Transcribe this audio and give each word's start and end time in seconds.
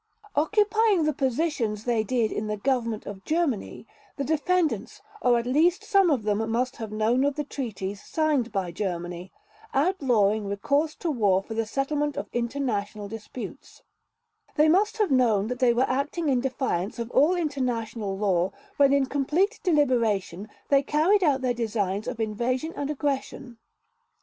Occupying 0.35 1.03
the 1.03 1.13
positions 1.13 1.83
they 1.83 2.01
did 2.03 2.31
in 2.31 2.47
the 2.47 2.57
Government 2.57 3.05
of 3.05 3.23
Germany, 3.23 3.85
the 4.17 4.23
defendants, 4.23 4.99
or 5.21 5.37
at 5.37 5.45
least 5.45 5.83
some 5.83 6.09
of 6.09 6.23
them 6.23 6.39
must 6.49 6.77
have 6.77 6.91
known 6.91 7.23
of 7.23 7.35
the 7.35 7.43
treaties 7.43 8.01
signed 8.01 8.51
by 8.51 8.71
Germany, 8.71 9.31
outlawing 9.75 10.47
recourse 10.47 10.95
to 10.95 11.11
war 11.11 11.43
for 11.43 11.53
the 11.53 11.67
settlement 11.67 12.17
of 12.17 12.27
international 12.33 13.07
disputes; 13.07 13.83
they 14.55 14.67
must 14.67 14.97
have 14.97 15.11
known 15.11 15.45
that 15.49 15.59
they 15.59 15.71
were 15.71 15.85
acting 15.87 16.29
in 16.29 16.41
defiance 16.41 16.97
of 16.97 17.11
all 17.11 17.35
international 17.35 18.17
law 18.17 18.51
when 18.77 18.91
in 18.93 19.05
complete 19.05 19.59
deliberation 19.61 20.49
they 20.69 20.81
carried 20.81 21.23
out 21.23 21.41
their 21.41 21.53
designs 21.53 22.07
of 22.07 22.19
invasion 22.19 22.73
and 22.75 22.89
aggression. 22.89 23.59